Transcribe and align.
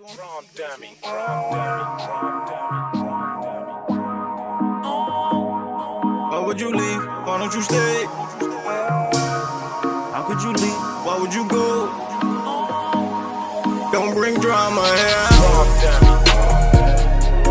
Prom 0.00 0.44
dummy. 0.56 0.96
Prom 1.02 1.52
dummy. 1.52 1.84
Prom 2.06 2.46
dummy. 2.48 2.96
Prom 2.96 3.42
dummy. 3.44 3.90
Why 6.30 6.42
would 6.46 6.58
you 6.58 6.70
leave? 6.72 7.04
Why 7.26 7.38
don't 7.38 7.54
you 7.54 7.60
stay? 7.60 8.06
How 10.14 10.24
could 10.26 10.40
you 10.42 10.52
leave? 10.54 10.80
Why 11.04 11.18
would 11.20 11.34
you 11.34 11.46
go? 11.50 11.90
Don't 13.92 14.14
bring 14.14 14.40
drama 14.40 14.80
here. 14.80 15.28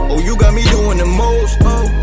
Oh, 0.10 0.20
you 0.26 0.36
got 0.36 0.52
me 0.52 0.64
doing 0.72 0.98
the 0.98 1.06
most. 1.06 1.60
Oh, 1.62 1.99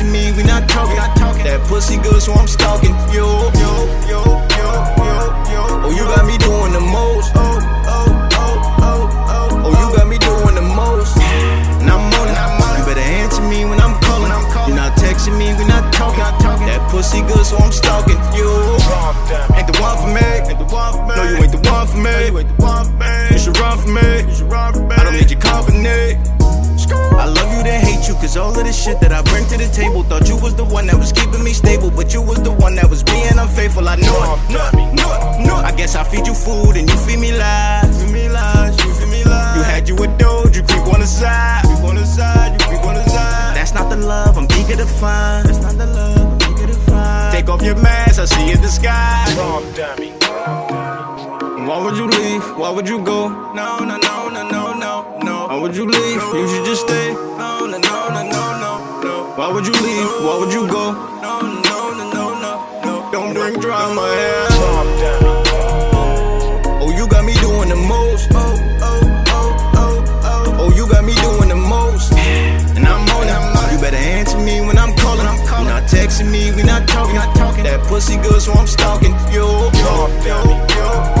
Texting 0.00 0.12
me, 0.12 0.32
we 0.32 0.42
not 0.44 0.66
talking. 0.66 0.96
That 0.96 1.60
pussy 1.68 1.98
good, 1.98 2.22
so 2.22 2.32
I'm 2.32 2.48
stalking. 2.48 2.96
Yo, 3.12 3.20
yo, 3.60 3.72
yo, 4.08 4.24
yo, 4.56 4.68
yo, 4.96 5.16
yo. 5.52 5.62
Oh, 5.84 5.92
you 5.92 6.04
got 6.08 6.24
me 6.24 6.38
doing 6.40 6.72
the 6.72 6.80
most. 6.80 7.32
Oh, 7.36 7.60
oh, 7.84 8.08
oh, 8.32 8.80
oh, 8.80 9.04
oh. 9.28 9.60
Oh, 9.60 9.72
you 9.76 9.96
got 9.96 10.08
me 10.08 10.16
doing 10.16 10.56
the 10.56 10.64
most. 10.64 11.20
And 11.20 11.90
I'm 11.92 12.00
on 12.16 12.28
it. 12.32 12.80
You 12.80 12.84
better 12.88 13.04
answer 13.20 13.42
me 13.44 13.68
when 13.68 13.78
I'm 13.78 14.00
calling. 14.00 14.32
I'm 14.32 14.48
calling. 14.48 14.72
You 14.72 14.80
not 14.80 14.96
texting 14.96 15.36
me, 15.36 15.52
we 15.52 15.68
not 15.68 15.92
talking. 15.92 16.24
That 16.64 16.80
pussy 16.88 17.20
good, 17.20 17.44
so 17.44 17.58
I'm 17.58 17.72
stalking. 17.72 18.16
Yo, 18.32 18.48
ain't 19.52 19.68
the 19.68 19.76
one 19.84 20.00
for 20.00 20.08
me. 20.08 20.24
Ain't 20.48 20.56
the 20.56 20.64
one 20.72 20.96
for 20.96 21.04
me. 21.04 21.12
No, 21.12 21.24
you 21.28 21.36
ain't 21.44 21.52
the 21.52 21.60
one 21.68 21.86
for 21.86 22.00
me. 22.00 22.16
You 22.24 22.38
ain't 22.40 22.48
the 22.48 22.62
one 22.64 22.84
for 22.88 22.96
me. 22.96 23.36
You 23.36 23.38
should 23.38 23.58
run 23.60 23.76
for 23.76 23.92
me. 23.92 24.08
You 24.24 24.32
should 24.32 24.48
run 24.48 24.72
for 24.72 24.80
me. 24.80 24.96
I 24.96 25.04
don't 25.04 25.12
need 25.12 25.28
your 25.28 25.40
company. 25.44 26.39
Cause 28.30 28.36
all 28.36 28.58
of 28.58 28.64
the 28.64 28.72
shit 28.72 29.00
that 29.00 29.12
I 29.12 29.22
bring 29.22 29.44
to 29.48 29.56
the 29.58 29.68
table. 29.74 30.02
Thought 30.04 30.28
you 30.28 30.36
was 30.36 30.54
the 30.54 30.64
one 30.64 30.86
that 30.86 30.96
was 30.96 31.12
keeping 31.12 31.42
me 31.42 31.52
stable, 31.52 31.90
but 31.90 32.14
you 32.14 32.22
was 32.22 32.40
the 32.42 32.52
one 32.52 32.74
that 32.76 32.88
was 32.88 33.02
being 33.02 33.36
unfaithful. 33.36 33.88
I 33.88 33.96
know 33.96 34.06
it, 34.06 34.52
know 34.52 34.58
dummy. 34.58 34.84
it, 34.84 34.94
know 34.94 35.10
know 35.46 35.58
it. 35.58 35.64
I 35.64 35.72
guess 35.72 35.96
I 35.96 36.04
feed 36.04 36.26
you 36.26 36.34
food 36.34 36.76
and 36.76 36.88
you 36.88 36.96
feed 37.06 37.18
me 37.18 37.32
lies. 37.32 38.02
Feed 38.02 38.12
me 38.12 38.28
lies, 38.28 38.76
you 38.84 38.92
feed 38.94 39.10
me 39.10 39.24
lies. 39.24 39.56
You 39.56 39.62
had 39.62 39.88
you 39.88 39.96
a 39.96 40.06
doge, 40.18 40.56
you 40.56 40.62
creep 40.62 40.86
on 40.94 41.00
the 41.00 41.06
side. 41.06 41.62
Creep 41.64 41.84
on 41.90 41.96
the 41.96 42.06
side, 42.06 42.52
you 42.52 42.66
creep 42.68 42.84
on 42.84 42.94
the 42.94 43.06
side. 43.08 43.56
That's 43.56 43.74
not 43.74 43.90
the 43.90 43.96
love 43.96 44.38
I'm 44.38 44.48
eager 44.58 44.76
to 44.76 44.86
find. 44.86 45.48
That's 45.48 45.62
not 45.62 45.74
the 45.76 45.86
love 45.86 46.42
I'm 46.42 46.54
eager 46.54 46.66
to 46.66 46.78
find. 46.86 47.34
Take 47.34 47.48
off 47.48 47.62
your 47.62 47.76
mask, 47.76 48.20
I 48.20 48.26
see 48.26 48.52
in 48.52 48.60
the 48.60 48.68
sky. 48.68 49.24
Prom 49.34 49.64
dummy. 49.74 50.10
Why 51.66 51.78
would 51.84 51.96
you 51.96 52.06
leave? 52.06 52.44
Why 52.56 52.70
would 52.70 52.88
you 52.88 52.98
go? 53.04 53.28
No, 53.28 53.78
no, 53.78 53.84
no, 53.84 53.84
no, 53.84 53.84
no, 53.84 53.84
no, 53.84 53.96
no. 53.98 54.19
Would 55.60 55.76
you 55.76 55.84
leave? 55.84 56.22
You 56.34 56.48
should 56.48 56.64
just 56.64 56.82
stay. 56.82 57.12
No, 57.12 57.66
no, 57.66 57.76
no, 57.78 58.08
no, 58.08 58.22
no, 58.32 59.00
no. 59.02 59.32
Why 59.36 59.52
would 59.52 59.66
you 59.66 59.72
leave? 59.72 60.08
Why 60.24 60.38
would 60.40 60.52
you 60.52 60.66
go? 60.66 60.92
No, 61.20 61.40
no, 61.40 61.78
no, 61.98 62.12
no, 62.16 62.40
no, 62.40 62.80
no. 62.84 63.10
Don't 63.12 63.34
bring 63.34 63.60
drama 63.60 64.00
here. 64.00 64.46
Oh, 66.80 66.92
you 66.96 67.06
got 67.08 67.24
me 67.24 67.34
doing 67.34 67.68
the 67.68 67.76
most. 67.76 68.28
Oh, 68.32 68.38
oh, 68.80 69.24
oh, 69.28 69.72
oh, 69.74 70.22
oh. 70.24 70.56
Oh, 70.60 70.72
you 70.74 70.88
got 70.88 71.04
me 71.04 71.14
doing 71.14 71.48
the 71.50 71.56
most. 71.56 72.12
And 72.14 72.86
I'm 72.86 73.08
on 73.10 73.28
it. 73.28 73.72
You 73.72 73.78
better 73.80 73.96
answer 73.96 74.38
me 74.38 74.60
when 74.62 74.78
I'm 74.78 74.96
calling. 74.96 75.26
I'm 75.26 75.46
calling. 75.46 75.68
Not 75.68 75.84
texting 75.84 76.30
me, 76.30 76.52
we 76.52 76.62
not 76.62 76.88
talking. 76.88 77.16
Not 77.16 77.36
talking. 77.36 77.64
That 77.64 77.80
pussy 77.86 78.16
good, 78.16 78.40
so 78.40 78.52
I'm 78.52 78.66
stalking. 78.66 79.12
Yo, 79.32 79.70
yo, 79.84 80.08
yo, 80.24 80.38
yo. 80.76 81.19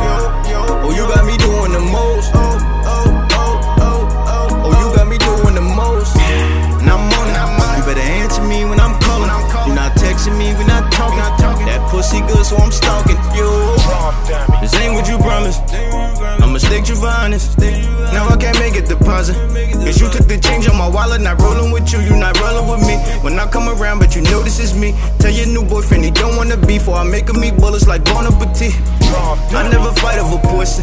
So 12.50 12.56
I'm 12.56 12.72
stalking. 12.72 13.14
Yo. 13.38 13.46
Prom 13.86 14.14
dummy. 14.26 14.58
This 14.60 14.74
ain't 14.82 14.94
what 14.94 15.06
you 15.08 15.18
promised. 15.18 15.62
I'ma 16.42 16.58
stick 16.58 16.88
you 16.88 16.96
for 16.96 17.06
honest. 17.06 17.56
Now 18.10 18.26
I 18.26 18.36
can't 18.36 18.58
make 18.58 18.74
a 18.74 18.82
deposit. 18.82 19.36
Cause 19.86 20.00
you 20.00 20.10
took 20.10 20.26
the 20.26 20.38
change 20.38 20.68
on 20.68 20.76
my 20.76 20.88
wallet, 20.88 21.20
not 21.20 21.40
rolling 21.40 21.70
with 21.70 21.92
you, 21.92 22.00
you 22.00 22.16
not 22.16 22.38
rolling 22.40 22.66
with 22.68 22.82
me. 22.86 22.96
When 23.22 23.38
I 23.38 23.46
come 23.46 23.68
around, 23.68 24.00
but 24.00 24.16
you 24.16 24.22
know 24.22 24.42
this 24.42 24.58
is 24.58 24.74
me. 24.74 24.94
Tell 25.20 25.30
your 25.30 25.46
new 25.46 25.64
boyfriend 25.64 26.04
he 26.04 26.10
don't 26.10 26.36
wanna 26.36 26.56
be, 26.56 26.78
for 26.78 26.96
I 26.96 27.04
make 27.04 27.28
him 27.28 27.42
eat 27.44 27.56
bullets 27.56 27.86
like 27.86 28.04
Bon 28.04 28.26
Appetit. 28.26 28.74
I 29.54 29.68
never 29.70 29.92
fight 30.02 30.18
over 30.18 30.38
pussy. 30.50 30.82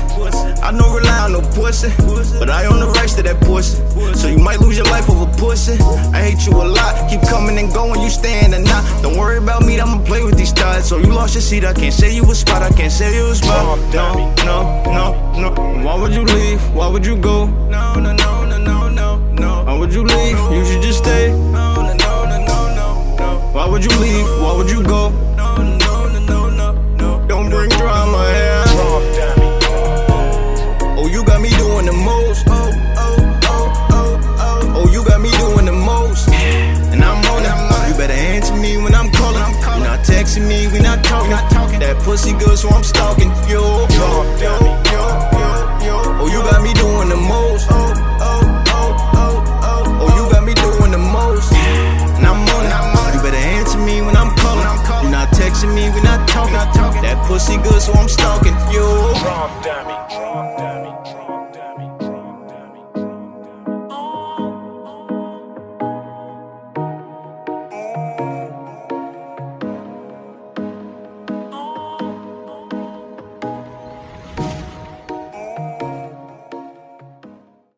I 0.63 0.71
don't 0.71 0.93
rely 0.95 1.19
on 1.25 1.33
no 1.33 1.41
pussy. 1.51 1.91
But 2.39 2.49
I 2.49 2.65
own 2.65 2.79
the 2.79 2.87
rights 2.87 3.13
to 3.15 3.23
that 3.23 3.39
pussy. 3.41 3.77
So 4.15 4.27
you 4.27 4.39
might 4.39 4.59
lose 4.59 4.77
your 4.77 4.87
life 4.87 5.09
over 5.09 5.27
pussy. 5.37 5.77
I 6.15 6.19
hate 6.23 6.45
you 6.47 6.53
a 6.53 6.63
lot. 6.63 7.09
Keep 7.09 7.21
coming 7.27 7.57
and 7.57 7.73
going, 7.73 8.01
you 8.01 8.09
staying 8.09 8.53
or 8.53 8.59
not. 8.59 8.83
Don't 9.03 9.17
worry 9.17 9.37
about 9.37 9.65
me, 9.65 9.79
I'ma 9.79 10.03
play 10.03 10.23
with 10.23 10.36
these. 10.77 10.87
So 10.89 10.97
you 10.97 11.07
lost 11.07 11.35
your 11.35 11.41
seat, 11.41 11.63
I 11.65 11.73
can't 11.73 11.93
say 11.93 12.13
you 12.13 12.23
was 12.23 12.39
spot, 12.39 12.61
I 12.61 12.69
can't 12.69 12.91
say 12.91 13.15
you 13.15 13.23
was 13.23 13.39
spot. 13.39 13.79
No, 13.93 14.33
no, 14.45 14.83
no, 14.85 15.39
no. 15.39 15.83
Why 15.83 15.99
would 15.99 16.13
you 16.13 16.23
leave? 16.23 16.61
Why 16.73 16.87
would 16.87 17.05
you 17.05 17.15
go? 17.17 17.47
No, 17.69 17.95
no, 17.95 18.13
no, 18.13 18.45
no, 18.45 18.57
no, 18.57 18.89
no, 18.89 19.17
no. 19.33 19.63
Why 19.65 19.77
would 19.77 19.93
you 19.93 20.03
leave? 20.03 20.37
You 20.51 20.65
should 20.65 20.81
just 20.81 20.99
stay. 20.99 21.31
No, 21.31 21.75
no, 21.75 21.93
no, 21.93 22.25
no, 22.25 22.37
no, 22.45 22.75
no, 22.75 23.15
no. 23.17 23.51
Why 23.53 23.65
would 23.67 23.83
you 23.83 23.97
leave? 23.99 24.25
Why 24.41 24.55
would 24.55 24.69
you 24.69 24.83
go? 24.83 25.09
No, 25.35 25.57
no, 25.57 25.77
no, 25.77 26.19
no, 26.19 26.49
no, 26.49 26.71
no. 26.95 27.27
Don't 27.27 27.49
bring 27.49 27.69
drama 27.69 28.06
Texting 40.37 40.49
me, 40.49 40.67
we 40.67 40.79
not 40.79 41.03
talking. 41.03 41.79
That 41.79 41.97
pussy 42.03 42.33
good, 42.33 42.57
so 42.57 42.69
I'm 42.69 42.83
stalking. 42.83 43.29
Yo, 43.49 43.57
yo, 43.89 44.09
yo, 44.37 44.53
yo, 44.93 45.03
yo, 45.33 45.49
yo. 45.81 45.97
Oh, 46.21 46.29
you 46.29 46.41
got 46.45 46.61
me 46.61 46.73
doing 46.73 47.09
the 47.09 47.15
most. 47.15 47.65
Oh, 47.71 47.93
oh, 48.21 48.63
oh, 48.69 48.93
oh, 49.17 49.41
oh. 49.63 49.97
Oh, 50.01 50.09
you 50.13 50.31
got 50.31 50.43
me 50.45 50.53
doing 50.53 50.91
the 50.91 50.97
most. 51.01 51.51
And 51.53 52.27
I'm 52.27 52.45
on 52.45 52.65
it. 52.65 53.15
You 53.15 53.21
better 53.23 53.35
answer 53.35 53.79
me 53.79 54.01
when 54.01 54.15
I'm 54.15 54.35
calling. 54.37 54.61
You 55.05 55.09
not 55.09 55.29
texting 55.29 55.73
me, 55.73 55.89
we 55.89 56.01
not 56.01 56.27
talking. 56.27 56.53
That 57.01 57.17
pussy 57.25 57.57
good, 57.57 57.81
so 57.81 57.93
I'm 57.93 58.07
stalking. 58.07 58.53
Yo. 58.69 58.85
Prom 59.17 59.49
dummy. 59.63 59.97
Prom 60.13 60.57
dummy. 60.57 60.76